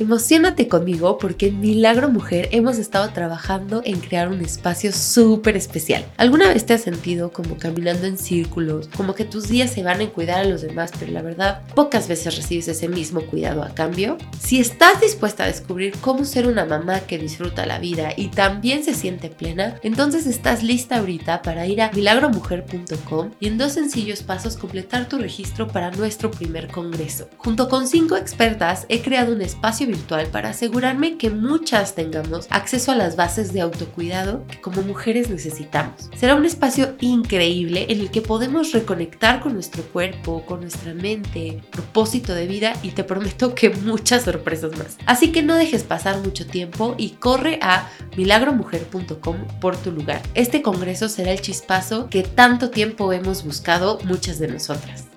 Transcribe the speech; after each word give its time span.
Emocionate 0.00 0.66
conmigo 0.66 1.18
porque 1.18 1.46
en 1.46 1.60
Milagro 1.60 2.10
Mujer 2.10 2.48
hemos 2.50 2.78
estado 2.78 3.10
trabajando 3.10 3.80
en 3.84 4.00
crear 4.00 4.28
un 4.28 4.40
espacio 4.40 4.92
súper 4.92 5.56
especial. 5.56 6.04
¿Alguna 6.16 6.48
vez 6.48 6.66
te 6.66 6.74
has 6.74 6.80
sentido 6.80 7.30
como 7.30 7.58
caminando 7.58 8.06
en 8.08 8.18
círculos, 8.18 8.88
como 8.96 9.14
que 9.14 9.24
tus 9.24 9.46
días 9.46 9.70
se 9.70 9.84
van 9.84 10.00
en 10.00 10.10
cuidar 10.10 10.40
a 10.40 10.48
los 10.48 10.62
demás, 10.62 10.90
pero 10.98 11.12
la 11.12 11.22
verdad 11.22 11.62
pocas 11.76 12.08
veces 12.08 12.34
recibes 12.34 12.66
ese 12.66 12.88
mismo 12.88 13.20
cuidado 13.20 13.62
a 13.62 13.72
cambio? 13.72 14.18
Si 14.40 14.58
estás 14.58 15.00
dispuesta 15.00 15.44
a 15.44 15.46
descubrir 15.46 15.94
cómo 16.00 16.24
ser 16.24 16.48
una 16.48 16.64
mamá 16.64 16.98
que 17.00 17.16
disfruta 17.16 17.64
la 17.64 17.78
vida 17.78 18.14
y 18.16 18.28
también 18.28 18.82
se 18.82 18.94
siente 18.94 19.30
plena, 19.30 19.78
entonces 19.84 20.26
estás 20.26 20.64
lista 20.64 20.96
ahorita 20.96 21.42
para 21.42 21.68
ir 21.68 21.80
a 21.80 21.92
milagromujer.com 21.92 23.30
y 23.38 23.46
en 23.46 23.58
dos 23.58 23.72
sencillos 23.72 24.24
pasos 24.24 24.56
completar 24.56 25.08
tu 25.08 25.18
registro 25.18 25.68
para 25.68 25.92
nuestro 25.92 26.32
primer 26.32 26.66
congreso. 26.66 27.28
Junto 27.36 27.68
con 27.68 27.86
cinco 27.86 28.16
expertas 28.16 28.86
he 28.88 29.00
creado 29.00 29.32
un 29.32 29.42
espacio 29.42 29.83
virtual 29.86 30.26
para 30.28 30.50
asegurarme 30.50 31.16
que 31.16 31.30
muchas 31.30 31.94
tengamos 31.94 32.46
acceso 32.50 32.92
a 32.92 32.96
las 32.96 33.16
bases 33.16 33.52
de 33.52 33.60
autocuidado 33.60 34.46
que 34.46 34.60
como 34.60 34.82
mujeres 34.82 35.30
necesitamos. 35.30 36.10
Será 36.16 36.34
un 36.34 36.44
espacio 36.44 36.94
increíble 37.00 37.86
en 37.88 38.00
el 38.00 38.10
que 38.10 38.22
podemos 38.22 38.72
reconectar 38.72 39.40
con 39.40 39.54
nuestro 39.54 39.82
cuerpo, 39.84 40.44
con 40.46 40.60
nuestra 40.60 40.94
mente, 40.94 41.62
propósito 41.70 42.34
de 42.34 42.46
vida 42.46 42.74
y 42.82 42.90
te 42.90 43.04
prometo 43.04 43.54
que 43.54 43.70
muchas 43.84 44.24
sorpresas 44.24 44.76
más. 44.76 44.96
Así 45.06 45.32
que 45.32 45.42
no 45.42 45.54
dejes 45.56 45.84
pasar 45.84 46.18
mucho 46.18 46.46
tiempo 46.46 46.94
y 46.98 47.10
corre 47.10 47.58
a 47.62 47.88
milagromujer.com 48.16 49.36
por 49.60 49.76
tu 49.76 49.92
lugar. 49.92 50.22
Este 50.34 50.62
congreso 50.62 51.08
será 51.08 51.32
el 51.32 51.40
chispazo 51.40 52.08
que 52.08 52.22
tanto 52.22 52.70
tiempo 52.70 53.12
hemos 53.12 53.44
buscado 53.44 53.98
muchas 54.04 54.38
de 54.38 54.48
nosotras. 54.48 55.13